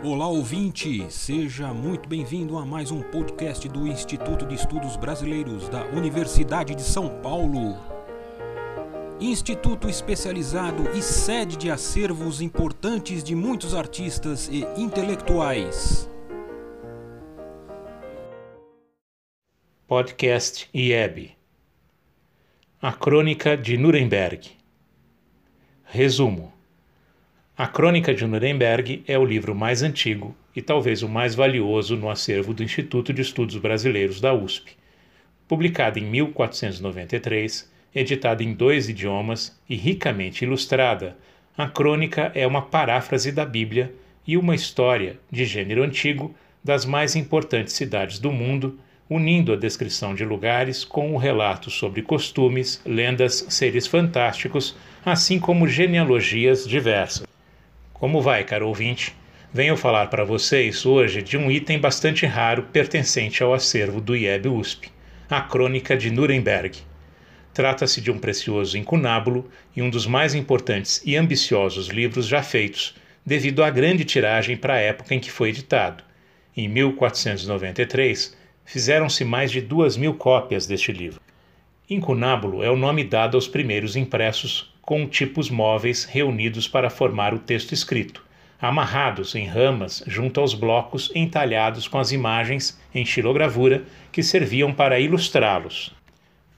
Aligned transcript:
Olá 0.00 0.28
ouvinte, 0.28 1.10
seja 1.10 1.74
muito 1.74 2.08
bem-vindo 2.08 2.56
a 2.56 2.64
mais 2.64 2.92
um 2.92 3.02
podcast 3.02 3.68
do 3.68 3.84
Instituto 3.84 4.46
de 4.46 4.54
Estudos 4.54 4.96
Brasileiros 4.96 5.68
da 5.68 5.84
Universidade 5.86 6.72
de 6.76 6.82
São 6.82 7.20
Paulo. 7.20 7.76
Instituto 9.20 9.88
especializado 9.88 10.88
e 10.96 11.02
sede 11.02 11.56
de 11.56 11.68
acervos 11.68 12.40
importantes 12.40 13.24
de 13.24 13.34
muitos 13.34 13.74
artistas 13.74 14.48
e 14.48 14.64
intelectuais. 14.80 16.08
Podcast 19.88 20.70
IEB 20.72 21.32
A 22.80 22.92
Crônica 22.92 23.56
de 23.56 23.76
Nuremberg 23.76 24.48
Resumo 25.82 26.56
A 27.58 27.66
Crônica 27.66 28.14
de 28.14 28.24
Nuremberg 28.24 29.02
é 29.04 29.18
o 29.18 29.24
livro 29.24 29.52
mais 29.52 29.82
antigo 29.82 30.32
e 30.54 30.62
talvez 30.62 31.02
o 31.02 31.08
mais 31.08 31.34
valioso 31.34 31.96
no 31.96 32.08
acervo 32.08 32.54
do 32.54 32.62
Instituto 32.62 33.12
de 33.12 33.20
Estudos 33.20 33.56
Brasileiros 33.56 34.20
da 34.20 34.32
USP. 34.32 34.76
Publicada 35.48 35.98
em 35.98 36.04
1493, 36.04 37.68
editada 37.92 38.44
em 38.44 38.54
dois 38.54 38.88
idiomas 38.88 39.60
e 39.68 39.74
ricamente 39.74 40.44
ilustrada, 40.44 41.16
a 41.56 41.66
crônica 41.66 42.30
é 42.32 42.46
uma 42.46 42.62
paráfrase 42.62 43.32
da 43.32 43.44
Bíblia 43.44 43.92
e 44.24 44.36
uma 44.36 44.54
história, 44.54 45.18
de 45.28 45.44
gênero 45.44 45.82
antigo, 45.82 46.32
das 46.62 46.86
mais 46.86 47.16
importantes 47.16 47.74
cidades 47.74 48.20
do 48.20 48.30
mundo, 48.30 48.78
unindo 49.10 49.52
a 49.52 49.56
descrição 49.56 50.14
de 50.14 50.24
lugares 50.24 50.84
com 50.84 51.12
o 51.12 51.18
relato 51.18 51.72
sobre 51.72 52.02
costumes, 52.02 52.80
lendas, 52.86 53.46
seres 53.48 53.88
fantásticos, 53.88 54.76
assim 55.04 55.40
como 55.40 55.66
genealogias 55.66 56.64
diversas. 56.64 57.27
Como 57.98 58.22
vai, 58.22 58.44
caro 58.44 58.68
ouvinte? 58.68 59.12
Venho 59.52 59.76
falar 59.76 60.06
para 60.06 60.22
vocês 60.22 60.86
hoje 60.86 61.20
de 61.20 61.36
um 61.36 61.50
item 61.50 61.80
bastante 61.80 62.24
raro 62.26 62.62
pertencente 62.62 63.42
ao 63.42 63.52
acervo 63.52 64.00
do 64.00 64.14
IEB 64.14 64.46
USP, 64.46 64.88
a 65.28 65.40
Crônica 65.40 65.96
de 65.96 66.08
Nuremberg. 66.08 66.78
Trata-se 67.52 68.00
de 68.00 68.08
um 68.08 68.16
precioso 68.16 68.78
incunábulo 68.78 69.50
e 69.74 69.82
um 69.82 69.90
dos 69.90 70.06
mais 70.06 70.32
importantes 70.32 71.02
e 71.04 71.16
ambiciosos 71.16 71.88
livros 71.88 72.28
já 72.28 72.40
feitos, 72.40 72.94
devido 73.26 73.64
à 73.64 73.70
grande 73.70 74.04
tiragem 74.04 74.56
para 74.56 74.74
a 74.74 74.80
época 74.80 75.16
em 75.16 75.18
que 75.18 75.32
foi 75.32 75.48
editado. 75.48 76.04
Em 76.56 76.68
1493, 76.68 78.36
fizeram-se 78.64 79.24
mais 79.24 79.50
de 79.50 79.60
duas 79.60 79.96
mil 79.96 80.14
cópias 80.14 80.68
deste 80.68 80.92
livro. 80.92 81.20
Incunábulo 81.90 82.62
é 82.62 82.70
o 82.70 82.76
nome 82.76 83.02
dado 83.02 83.36
aos 83.36 83.48
primeiros 83.48 83.96
impressos 83.96 84.72
com 84.88 85.06
tipos 85.06 85.50
móveis 85.50 86.04
reunidos 86.04 86.66
para 86.66 86.88
formar 86.88 87.34
o 87.34 87.38
texto 87.38 87.72
escrito, 87.72 88.24
amarrados 88.58 89.34
em 89.34 89.44
ramas 89.44 90.02
junto 90.06 90.40
aos 90.40 90.54
blocos 90.54 91.12
entalhados 91.14 91.86
com 91.86 91.98
as 91.98 92.10
imagens 92.10 92.80
em 92.94 93.04
xilogravura 93.04 93.84
que 94.10 94.22
serviam 94.22 94.72
para 94.72 94.98
ilustrá-los. 94.98 95.94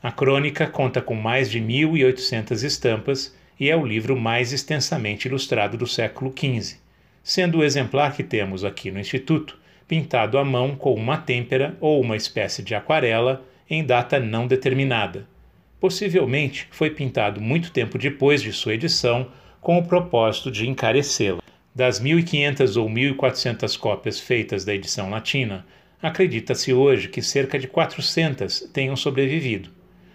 A 0.00 0.12
crônica 0.12 0.68
conta 0.68 1.02
com 1.02 1.16
mais 1.16 1.50
de 1.50 1.60
1.800 1.60 2.62
estampas 2.62 3.36
e 3.58 3.68
é 3.68 3.74
o 3.76 3.84
livro 3.84 4.16
mais 4.16 4.52
extensamente 4.52 5.26
ilustrado 5.26 5.76
do 5.76 5.88
século 5.88 6.32
XV, 6.32 6.76
sendo 7.24 7.58
o 7.58 7.64
exemplar 7.64 8.14
que 8.14 8.22
temos 8.22 8.64
aqui 8.64 8.92
no 8.92 9.00
Instituto 9.00 9.58
pintado 9.88 10.38
à 10.38 10.44
mão 10.44 10.76
com 10.76 10.94
uma 10.94 11.16
têmpera 11.16 11.76
ou 11.80 12.00
uma 12.00 12.14
espécie 12.14 12.62
de 12.62 12.76
aquarela 12.76 13.44
em 13.68 13.82
data 13.82 14.20
não 14.20 14.46
determinada 14.46 15.26
Possivelmente 15.80 16.68
foi 16.70 16.90
pintado 16.90 17.40
muito 17.40 17.72
tempo 17.72 17.96
depois 17.96 18.42
de 18.42 18.52
sua 18.52 18.74
edição, 18.74 19.32
com 19.62 19.78
o 19.78 19.86
propósito 19.86 20.50
de 20.50 20.68
encarecê-la. 20.68 21.40
Das 21.74 21.98
1.500 21.98 22.76
ou 22.76 22.88
1.400 22.88 23.78
cópias 23.78 24.20
feitas 24.20 24.62
da 24.62 24.74
edição 24.74 25.08
latina, 25.08 25.64
acredita-se 26.02 26.72
hoje 26.74 27.08
que 27.08 27.22
cerca 27.22 27.58
de 27.58 27.66
400 27.66 28.68
tenham 28.72 28.94
sobrevivido. 28.94 29.70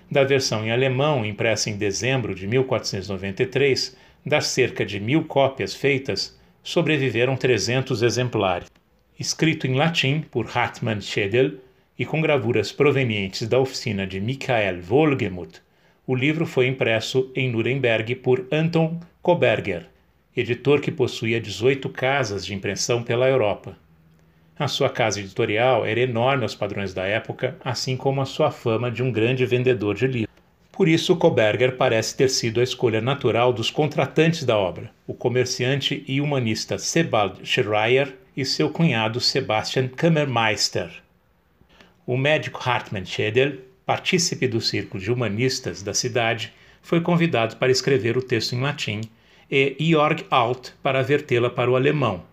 Da 0.09 0.23
versão 0.23 0.63
em 0.63 0.71
alemão, 0.71 1.25
impressa 1.25 1.69
em 1.71 1.77
dezembro 1.77 2.35
de 2.35 2.45
1493, 2.45 3.97
das 4.23 4.45
cerca 4.47 4.85
de 4.85 4.99
mil 4.99 5.25
cópias 5.25 5.73
feitas, 5.73 6.39
sobreviveram 6.61 7.35
300 7.35 8.03
exemplares. 8.03 8.69
Escrito 9.19 9.65
em 9.65 9.75
latim 9.75 10.21
por 10.29 10.45
Hartmann 10.55 11.01
Schedel, 11.01 11.53
e 11.97 12.05
com 12.05 12.21
gravuras 12.21 12.71
provenientes 12.71 13.47
da 13.47 13.59
oficina 13.59 14.05
de 14.05 14.19
Michael 14.19 14.81
Wohlgemuth, 14.89 15.61
o 16.07 16.13
livro 16.13 16.45
foi 16.45 16.67
impresso 16.67 17.31
em 17.35 17.49
Nuremberg 17.49 18.15
por 18.15 18.45
Anton 18.51 18.99
Koberger, 19.21 19.87
editor 20.35 20.81
que 20.81 20.91
possuía 20.91 21.39
18 21.39 21.89
casas 21.89 22.45
de 22.45 22.53
impressão 22.53 23.01
pela 23.01 23.27
Europa. 23.27 23.77
A 24.57 24.67
sua 24.67 24.89
casa 24.89 25.19
editorial 25.19 25.85
era 25.85 25.99
enorme 25.99 26.43
aos 26.43 26.53
padrões 26.53 26.93
da 26.93 27.05
época, 27.05 27.57
assim 27.63 27.97
como 27.97 28.21
a 28.21 28.25
sua 28.25 28.51
fama 28.51 28.91
de 28.91 29.01
um 29.01 29.11
grande 29.11 29.45
vendedor 29.45 29.95
de 29.95 30.07
livros. 30.07 30.35
Por 30.71 30.87
isso, 30.87 31.15
Koberger 31.15 31.77
parece 31.77 32.15
ter 32.15 32.29
sido 32.29 32.59
a 32.59 32.63
escolha 32.63 33.01
natural 33.01 33.51
dos 33.51 33.71
contratantes 33.71 34.43
da 34.43 34.57
obra, 34.57 34.91
o 35.07 35.13
comerciante 35.13 36.03
e 36.07 36.21
humanista 36.21 36.77
Sebald 36.77 37.45
Schreier 37.45 38.13
e 38.35 38.45
seu 38.45 38.69
cunhado 38.69 39.19
Sebastian 39.19 39.87
Kammermeister. 39.87 41.04
O 42.07 42.15
médico 42.15 42.59
Hartmann 42.63 43.03
Schedel, 43.03 43.57
partícipe 43.85 44.47
do 44.47 44.61
círculo 44.61 45.01
de 45.01 45.11
humanistas 45.11 45.81
da 45.81 45.93
cidade, 45.93 46.53
foi 46.81 47.01
convidado 47.01 47.57
para 47.57 47.71
escrever 47.71 48.15
o 48.15 48.21
texto 48.21 48.53
em 48.53 48.61
latim 48.61 49.01
e 49.49 49.75
Georg 49.79 50.23
Alt 50.29 50.69
para 50.83 51.01
vertê-la 51.01 51.49
para 51.49 51.71
o 51.71 51.75
alemão. 51.75 52.23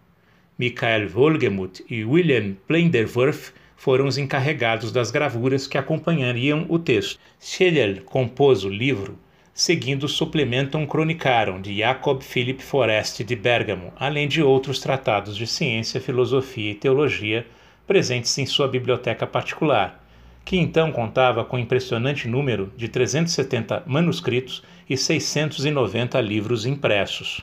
Michael 0.58 1.08
Wohlgemuth 1.14 1.82
e 1.88 2.04
William 2.04 2.54
Plenderwerf 2.68 3.52
foram 3.74 4.06
os 4.06 4.18
encarregados 4.18 4.92
das 4.92 5.10
gravuras 5.10 5.66
que 5.66 5.78
acompanhariam 5.78 6.66
o 6.68 6.78
texto. 6.78 7.18
Schedel 7.40 8.02
compôs 8.02 8.64
o 8.64 8.68
livro 8.68 9.18
seguindo 9.54 10.04
o 10.04 10.08
Supplementum 10.08 10.86
Chronicarum 10.86 11.60
de 11.60 11.78
Jacob 11.78 12.22
Philipp 12.22 12.62
Forest 12.62 13.22
de 13.22 13.36
Bergamo, 13.36 13.92
além 13.96 14.26
de 14.26 14.42
outros 14.42 14.80
tratados 14.80 15.36
de 15.36 15.46
ciência, 15.46 16.00
filosofia 16.00 16.72
e 16.72 16.74
teologia 16.74 17.46
presentes 17.86 18.36
em 18.38 18.46
sua 18.46 18.68
biblioteca 18.68 19.26
particular, 19.26 20.04
que 20.44 20.56
então 20.56 20.90
contava 20.92 21.44
com 21.44 21.56
um 21.56 21.60
impressionante 21.60 22.26
número 22.28 22.72
de 22.76 22.88
370 22.88 23.84
manuscritos 23.86 24.62
e 24.88 24.96
690 24.96 26.20
livros 26.20 26.66
impressos. 26.66 27.40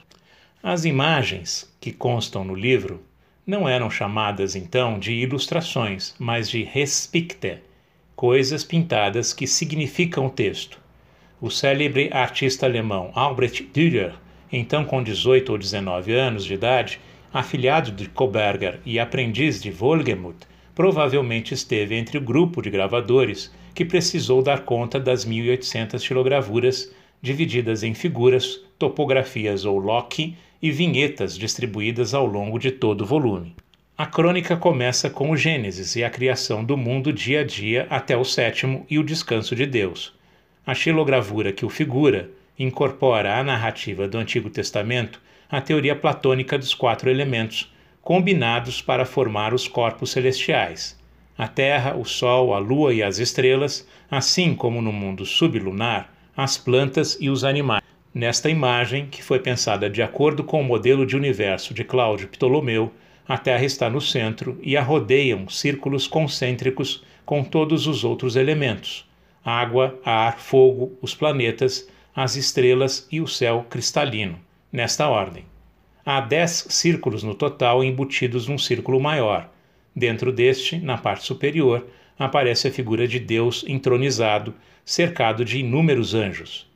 As 0.61 0.83
imagens 0.85 1.73
que 1.79 1.91
constam 1.91 2.43
no 2.43 2.53
livro 2.53 3.01
não 3.47 3.67
eram 3.67 3.89
chamadas 3.89 4.55
então 4.55 4.99
de 4.99 5.13
ilustrações, 5.13 6.13
mas 6.19 6.49
de 6.49 6.63
Respickte, 6.63 7.59
coisas 8.15 8.63
pintadas 8.63 9.33
que 9.33 9.47
significam 9.47 10.25
o 10.25 10.29
texto. 10.29 10.79
O 11.41 11.49
célebre 11.49 12.09
artista 12.11 12.65
alemão 12.65 13.11
Albrecht 13.15 13.63
Dürer, 13.73 14.13
então 14.51 14.83
com 14.83 15.01
18 15.01 15.51
ou 15.51 15.57
19 15.57 16.13
anos 16.13 16.43
de 16.43 16.53
idade, 16.53 16.99
afilhado 17.33 17.91
de 17.91 18.07
Koberger 18.09 18.79
e 18.85 18.99
aprendiz 18.99 19.61
de 19.61 19.71
Wohlgemuth, 19.71 20.47
provavelmente 20.73 21.53
esteve 21.53 21.95
entre 21.95 22.17
o 22.17 22.21
grupo 22.21 22.61
de 22.61 22.69
gravadores 22.69 23.51
que 23.75 23.85
precisou 23.85 24.41
dar 24.41 24.61
conta 24.61 24.99
das 24.99 25.25
1.800 25.25 25.99
xilogravuras 26.01 26.91
divididas 27.21 27.83
em 27.83 27.93
figuras, 27.93 28.61
topografias 28.77 29.65
ou 29.65 29.77
lock 29.77 30.35
e 30.61 30.71
vinhetas 30.71 31.37
distribuídas 31.37 32.13
ao 32.13 32.25
longo 32.25 32.57
de 32.57 32.71
todo 32.71 33.01
o 33.01 33.05
volume. 33.05 33.55
A 33.97 34.05
crônica 34.05 34.55
começa 34.55 35.09
com 35.09 35.29
o 35.29 35.37
Gênesis 35.37 35.95
e 35.97 36.03
a 36.03 36.09
criação 36.09 36.63
do 36.63 36.77
mundo 36.77 37.11
dia 37.11 37.41
a 37.41 37.43
dia 37.43 37.85
até 37.89 38.15
o 38.15 38.23
sétimo 38.23 38.85
e 38.89 38.97
o 38.97 39.03
descanso 39.03 39.55
de 39.55 39.65
Deus. 39.65 40.13
A 40.65 40.73
xilogravura 40.73 41.51
que 41.51 41.65
o 41.65 41.69
figura 41.69 42.29
incorpora 42.57 43.37
à 43.37 43.43
narrativa 43.43 44.07
do 44.07 44.17
Antigo 44.17 44.49
Testamento 44.49 45.21
a 45.51 45.59
teoria 45.59 45.95
platônica 45.95 46.59
dos 46.59 46.75
quatro 46.75 47.09
elementos, 47.09 47.73
combinados 48.03 48.83
para 48.83 49.03
formar 49.03 49.51
os 49.51 49.67
corpos 49.67 50.11
celestiais: 50.11 50.95
a 51.35 51.47
Terra, 51.47 51.95
o 51.95 52.05
Sol, 52.05 52.53
a 52.53 52.59
Lua 52.59 52.93
e 52.93 53.01
as 53.01 53.17
estrelas, 53.17 53.87
assim 54.11 54.53
como 54.53 54.79
no 54.79 54.93
mundo 54.93 55.25
sublunar, 55.25 56.13
as 56.37 56.55
plantas 56.55 57.17
e 57.19 57.31
os 57.31 57.43
animais. 57.43 57.83
Nesta 58.13 58.47
imagem, 58.49 59.07
que 59.07 59.23
foi 59.23 59.39
pensada 59.39 59.89
de 59.89 60.03
acordo 60.03 60.43
com 60.43 60.61
o 60.61 60.63
modelo 60.63 61.03
de 61.03 61.15
universo 61.15 61.73
de 61.73 61.83
Cláudio 61.83 62.27
Ptolomeu, 62.27 62.93
a 63.27 63.37
Terra 63.37 63.65
está 63.65 63.89
no 63.89 64.01
centro 64.01 64.59
e 64.61 64.77
a 64.77 64.83
rodeiam 64.83 65.49
círculos 65.49 66.07
concêntricos 66.07 67.03
com 67.25 67.43
todos 67.43 67.87
os 67.87 68.03
outros 68.03 68.35
elementos: 68.35 69.09
água, 69.43 69.99
ar, 70.05 70.37
fogo, 70.37 70.95
os 71.01 71.15
planetas, 71.15 71.89
as 72.15 72.35
estrelas 72.35 73.07
e 73.11 73.19
o 73.19 73.27
céu 73.27 73.65
cristalino 73.67 74.47
nesta 74.71 75.07
ordem. 75.07 75.45
Há 76.05 76.21
dez 76.21 76.65
círculos 76.69 77.23
no 77.23 77.35
total 77.35 77.83
embutidos 77.83 78.47
num 78.47 78.57
círculo 78.57 78.99
maior. 78.99 79.49
Dentro 79.95 80.31
deste, 80.31 80.77
na 80.77 80.97
parte 80.97 81.25
superior, 81.25 81.87
aparece 82.17 82.67
a 82.67 82.71
figura 82.71 83.07
de 83.07 83.19
Deus 83.19 83.63
entronizado, 83.67 84.53
cercado 84.83 85.45
de 85.45 85.59
inúmeros 85.59 86.13
anjos. 86.13 86.67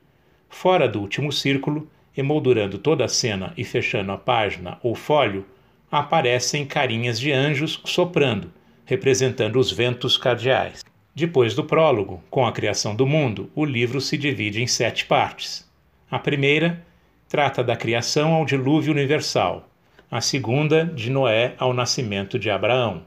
Fora 0.49 0.87
do 0.87 0.99
último 1.01 1.31
círculo, 1.31 1.89
emoldurando 2.15 2.77
toda 2.77 3.05
a 3.05 3.07
cena 3.07 3.53
e 3.57 3.63
fechando 3.63 4.11
a 4.11 4.17
página 4.17 4.77
ou 4.83 4.93
fólio, 4.93 5.45
aparecem 5.91 6.65
carinhas 6.65 7.19
de 7.19 7.31
anjos 7.31 7.81
soprando, 7.85 8.51
representando 8.85 9.57
os 9.59 9.71
ventos 9.71 10.17
cardeais. 10.17 10.83
Depois 11.15 11.53
do 11.53 11.63
prólogo, 11.63 12.23
com 12.29 12.45
a 12.45 12.51
criação 12.51 12.95
do 12.95 13.05
mundo, 13.05 13.49
o 13.53 13.63
livro 13.63 14.01
se 14.01 14.17
divide 14.17 14.61
em 14.61 14.67
sete 14.67 15.05
partes. 15.05 15.69
A 16.09 16.17
primeira 16.17 16.83
trata 17.33 17.63
da 17.63 17.75
criação 17.75 18.31
ao 18.31 18.45
dilúvio 18.45 18.93
universal, 18.93 19.67
a 20.11 20.21
segunda, 20.21 20.85
de 20.85 21.09
Noé 21.09 21.55
ao 21.57 21.73
nascimento 21.73 22.37
de 22.37 22.47
Abraão, 22.47 23.01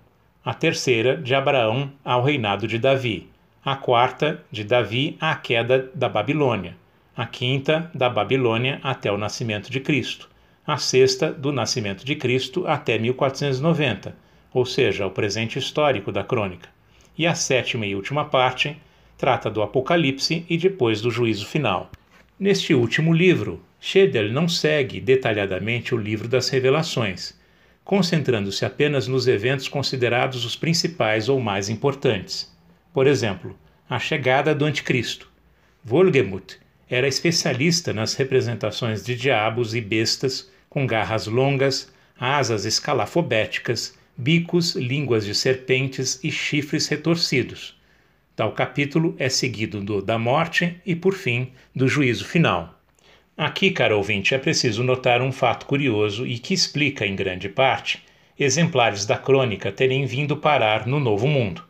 a 0.44 0.52
terceira, 0.52 1.16
de 1.16 1.32
Abraão 1.32 1.92
ao 2.04 2.24
reinado 2.24 2.66
de 2.66 2.76
Davi, 2.76 3.30
a 3.64 3.76
quarta, 3.76 4.42
de 4.50 4.64
Davi 4.64 5.16
à 5.20 5.36
queda 5.36 5.92
da 5.94 6.08
Babilônia, 6.08 6.76
a 7.16 7.24
quinta, 7.24 7.88
da 7.94 8.10
Babilônia 8.10 8.80
até 8.82 9.12
o 9.12 9.16
nascimento 9.16 9.70
de 9.70 9.78
Cristo, 9.78 10.28
a 10.66 10.76
sexta, 10.76 11.32
do 11.32 11.52
nascimento 11.52 12.04
de 12.04 12.16
Cristo 12.16 12.66
até 12.66 12.98
1490, 12.98 14.12
ou 14.52 14.66
seja, 14.66 15.06
o 15.06 15.10
presente 15.12 15.56
histórico 15.56 16.10
da 16.10 16.24
crônica 16.24 16.68
e 17.16 17.28
a 17.28 17.34
sétima 17.36 17.86
e 17.86 17.94
última 17.94 18.24
parte 18.24 18.76
trata 19.16 19.48
do 19.48 19.62
Apocalipse 19.62 20.44
e 20.50 20.58
depois 20.58 21.00
do 21.00 21.12
juízo 21.12 21.46
final. 21.46 21.92
Neste 22.40 22.74
último 22.74 23.14
livro, 23.14 23.62
Schedel 23.80 24.32
não 24.32 24.48
segue 24.48 25.00
detalhadamente 25.00 25.94
o 25.94 25.98
livro 25.98 26.28
das 26.28 26.48
Revelações, 26.48 27.34
concentrando-se 27.84 28.64
apenas 28.64 29.06
nos 29.06 29.28
eventos 29.28 29.68
considerados 29.68 30.44
os 30.44 30.56
principais 30.56 31.28
ou 31.28 31.40
mais 31.40 31.68
importantes. 31.68 32.52
Por 32.92 33.06
exemplo, 33.06 33.56
a 33.88 33.98
chegada 33.98 34.54
do 34.54 34.64
Anticristo. 34.64 35.30
Wolgemuth 35.84 36.58
era 36.88 37.06
especialista 37.06 37.92
nas 37.92 38.14
representações 38.14 39.04
de 39.04 39.14
diabos 39.14 39.74
e 39.74 39.80
bestas 39.80 40.50
com 40.68 40.86
garras 40.86 41.26
longas, 41.26 41.92
asas 42.18 42.64
escalafobéticas 42.64 43.96
bicos, 44.16 44.74
línguas 44.74 45.24
de 45.26 45.34
serpentes 45.34 46.18
e 46.24 46.30
chifres 46.30 46.88
retorcidos. 46.88 47.76
Tal 48.34 48.52
capítulo 48.52 49.14
é 49.18 49.28
seguido 49.28 49.80
do 49.80 50.00
da 50.00 50.18
morte 50.18 50.80
e, 50.86 50.96
por 50.96 51.14
fim, 51.14 51.52
do 51.74 51.86
juízo 51.86 52.24
final. 52.24 52.75
Aqui, 53.36 53.70
caro 53.70 53.96
ouvinte, 53.96 54.34
é 54.34 54.38
preciso 54.38 54.82
notar 54.82 55.20
um 55.20 55.30
fato 55.30 55.66
curioso 55.66 56.26
e 56.26 56.38
que 56.38 56.54
explica, 56.54 57.06
em 57.06 57.14
grande 57.14 57.48
parte, 57.48 58.02
exemplares 58.38 59.04
da 59.04 59.18
crônica 59.18 59.70
terem 59.70 60.06
vindo 60.06 60.36
parar 60.36 60.86
no 60.86 60.98
Novo 60.98 61.26
Mundo. 61.26 61.62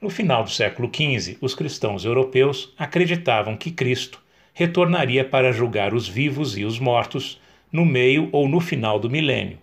No 0.00 0.08
final 0.08 0.44
do 0.44 0.50
século 0.50 0.90
XV, 0.94 1.36
os 1.40 1.54
cristãos 1.54 2.04
europeus 2.04 2.72
acreditavam 2.78 3.56
que 3.56 3.70
Cristo 3.70 4.22
retornaria 4.54 5.24
para 5.24 5.52
julgar 5.52 5.94
os 5.94 6.08
vivos 6.08 6.56
e 6.56 6.64
os 6.64 6.78
mortos 6.78 7.40
no 7.72 7.84
meio 7.84 8.28
ou 8.32 8.48
no 8.48 8.60
final 8.60 8.98
do 8.98 9.10
milênio 9.10 9.58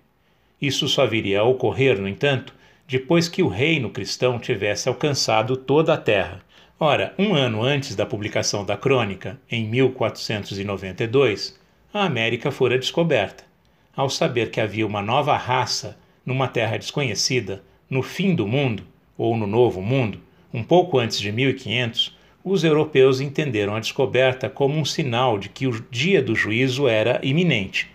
isso 0.62 0.88
só 0.88 1.06
viria 1.06 1.42
a 1.42 1.44
ocorrer, 1.44 2.00
no 2.00 2.08
entanto, 2.08 2.54
depois 2.88 3.30
que 3.30 3.44
o 3.44 3.48
reino 3.48 3.90
cristão 3.90 4.40
tivesse 4.40 4.90
alcançado 4.90 5.56
toda 5.56 5.94
a 5.94 5.98
terra. 5.98 6.42
Ora, 6.80 7.14
um 7.18 7.34
ano 7.34 7.64
antes 7.64 7.96
da 7.96 8.06
publicação 8.06 8.64
da 8.64 8.78
crônica, 8.78 9.40
em 9.50 9.66
1492, 9.68 11.60
a 11.94 12.06
América 12.06 12.52
fora 12.52 12.78
descoberta. 12.78 13.44
Ao 13.96 14.10
saber 14.10 14.52
que 14.52 14.62
havia 14.62 14.86
uma 14.86 15.02
nova 15.02 15.36
raça 15.36 15.98
numa 16.26 16.48
terra 16.48 16.78
desconhecida, 16.78 17.64
no 17.90 18.04
fim 18.04 18.36
do 18.36 18.48
mundo, 18.48 18.84
ou 19.18 19.36
no 19.36 19.48
Novo 19.48 19.82
Mundo, 19.82 20.20
um 20.54 20.64
pouco 20.64 21.00
antes 21.00 21.20
de 21.20 21.32
1500, 21.32 22.16
os 22.44 22.64
europeus 22.64 23.20
entenderam 23.20 23.76
a 23.76 23.80
descoberta 23.80 24.50
como 24.50 24.78
um 24.78 24.86
sinal 24.86 25.40
de 25.40 25.50
que 25.50 25.66
o 25.66 25.84
dia 25.90 26.22
do 26.22 26.36
juízo 26.36 26.88
era 26.88 27.20
iminente 27.24 27.90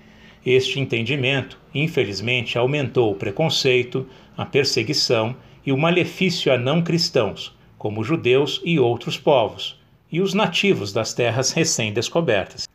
este 0.44 0.80
entendimento, 0.80 1.56
infelizmente, 1.72 2.58
aumentou 2.58 3.12
o 3.12 3.14
preconceito, 3.14 4.06
a 4.36 4.44
perseguição 4.44 5.36
e 5.64 5.70
o 5.70 5.78
malefício 5.78 6.52
a 6.52 6.58
não 6.58 6.82
cristãos, 6.82 7.56
como 7.82 8.04
judeus 8.04 8.60
e 8.64 8.78
outros 8.78 9.18
povos, 9.18 9.76
e 10.08 10.20
os 10.20 10.34
nativos 10.34 10.92
das 10.92 11.12
terras 11.12 11.50
recém-descobertas. 11.50 12.68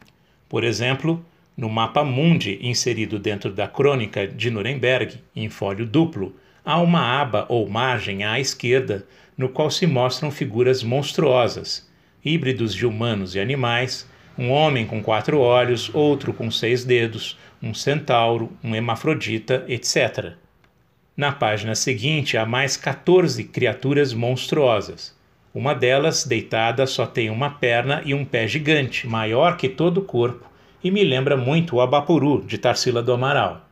Por 0.50 0.65
exemplo, 0.65 1.25
no 1.56 1.69
mapa 1.69 2.04
mundi 2.04 2.59
inserido 2.62 3.18
dentro 3.18 3.54
da 3.54 3.69
Crônica 3.69 4.27
de 4.27 4.51
Nuremberg, 4.51 5.18
em 5.33 5.48
folho 5.48 5.86
duplo, 5.86 6.36
há 6.65 6.77
uma 6.81 7.21
aba 7.21 7.45
ou 7.48 7.69
margem 7.69 8.25
à 8.25 8.38
esquerda 8.38 9.07
no 9.38 9.48
qual 9.48 9.71
se 9.71 9.88
mostram 9.88 10.30
figuras 10.30 10.83
monstruosas, 10.83 11.89
híbridos 12.21 12.75
de 12.75 12.86
humanos 12.86 13.33
e 13.33 13.39
animais, 13.39 14.06
um 14.38 14.51
homem 14.51 14.86
com 14.86 15.01
quatro 15.01 15.39
olhos, 15.39 15.89
outro 15.95 16.33
com 16.33 16.51
seis 16.51 16.83
dedos, 16.83 17.39
um 17.63 17.74
centauro, 17.74 18.51
um 18.62 18.75
hermafrodita, 18.75 19.63
etc. 19.69 20.33
Na 21.18 21.31
página 21.31 21.74
seguinte 21.74 22.38
há 22.38 22.46
mais 22.46 22.78
14 22.78 23.44
criaturas 23.46 24.14
monstruosas. 24.14 25.18
Uma 25.52 25.74
delas, 25.74 26.24
deitada, 26.24 26.86
só 26.86 27.08
tem 27.08 27.31
uma 27.31 27.50
perna 27.50 28.04
e 28.06 28.14
um 28.14 28.24
pé 28.24 28.48
gigante, 28.48 29.08
maior 29.08 29.58
que 29.58 29.68
todo 29.68 29.98
o 29.98 30.04
corpo, 30.04 30.48
e 30.84 30.92
me 30.92 31.04
lembra 31.04 31.36
muito 31.36 31.75
o 31.75 31.81
Abapuru, 31.81 32.44
de 32.46 32.60
Tarsila 32.60 33.02
do 33.02 33.12
Amaral. 33.12 33.68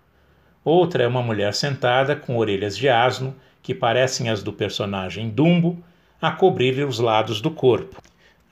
Outra 0.63 1.03
é 1.03 1.07
uma 1.07 1.21
mulher 1.21 1.53
sentada 1.53 2.15
com 2.15 2.35
orelhas 2.35 2.75
de 2.75 2.89
asno, 2.89 3.35
que 3.61 3.75
parecem 3.75 4.27
as 4.27 4.41
do 4.41 4.51
personagem 4.51 5.29
Dumbo, 5.29 5.77
a 6.19 6.31
cobrir 6.31 6.83
os 6.83 6.97
lados 6.97 7.41
do 7.41 7.51
corpo. 7.51 8.01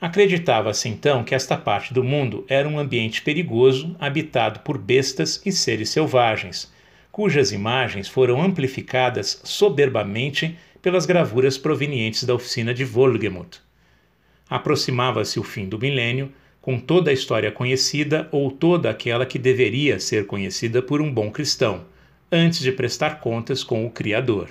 Acreditava-se 0.00 0.88
então 0.88 1.24
que 1.24 1.34
esta 1.34 1.56
parte 1.56 1.92
do 1.92 2.04
mundo 2.04 2.44
era 2.48 2.68
um 2.68 2.78
ambiente 2.78 3.22
perigoso, 3.22 3.96
habitado 3.98 4.60
por 4.60 4.78
bestas 4.78 5.42
e 5.44 5.50
seres 5.50 5.90
selvagens, 5.90 6.72
cujas 7.14 7.52
imagens 7.52 8.08
foram 8.08 8.42
amplificadas 8.42 9.40
soberbamente 9.44 10.58
pelas 10.82 11.06
gravuras 11.06 11.56
provenientes 11.56 12.24
da 12.24 12.34
oficina 12.34 12.74
de 12.74 12.84
Wolgemuth. 12.84 13.62
Aproximava-se 14.50 15.38
o 15.38 15.44
fim 15.44 15.68
do 15.68 15.78
milênio, 15.78 16.32
com 16.60 16.76
toda 16.76 17.12
a 17.12 17.14
história 17.14 17.52
conhecida 17.52 18.28
ou 18.32 18.50
toda 18.50 18.90
aquela 18.90 19.24
que 19.24 19.38
deveria 19.38 20.00
ser 20.00 20.26
conhecida 20.26 20.82
por 20.82 21.00
um 21.00 21.08
bom 21.08 21.30
cristão, 21.30 21.84
antes 22.32 22.58
de 22.58 22.72
prestar 22.72 23.20
contas 23.20 23.62
com 23.62 23.86
o 23.86 23.90
Criador. 23.90 24.48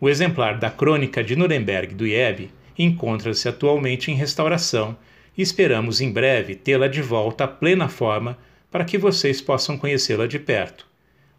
O 0.00 0.08
exemplar 0.08 0.58
da 0.58 0.70
Crônica 0.70 1.22
de 1.22 1.36
Nuremberg 1.36 1.94
do 1.94 2.04
Iebe 2.04 2.50
encontra-se 2.76 3.48
atualmente 3.48 4.10
em 4.10 4.16
restauração 4.16 4.96
e 5.38 5.42
esperamos 5.42 6.00
em 6.00 6.10
breve 6.10 6.56
tê-la 6.56 6.88
de 6.88 7.00
volta 7.00 7.44
à 7.44 7.46
plena 7.46 7.88
forma 7.88 8.36
para 8.72 8.84
que 8.84 8.98
vocês 8.98 9.40
possam 9.40 9.78
conhecê-la 9.78 10.26
de 10.26 10.40
perto. 10.40 10.89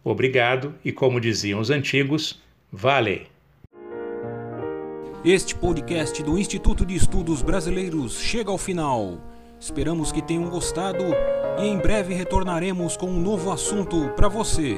Obrigado 0.04 0.74
e, 0.84 0.92
como 0.92 1.20
diziam 1.20 1.60
os 1.60 1.70
antigos, 1.70 2.40
vale! 2.70 3.26
Este 5.24 5.54
podcast 5.54 6.20
do 6.22 6.36
Instituto 6.36 6.84
de 6.84 6.96
Estudos 6.96 7.42
Brasileiros 7.42 8.18
chega 8.18 8.50
ao 8.50 8.58
final. 8.58 9.20
Esperamos 9.60 10.10
que 10.10 10.20
tenham 10.20 10.50
gostado 10.50 11.04
e 11.60 11.64
em 11.64 11.78
breve 11.78 12.12
retornaremos 12.12 12.96
com 12.96 13.06
um 13.06 13.20
novo 13.20 13.52
assunto 13.52 14.08
para 14.16 14.26
você. 14.26 14.76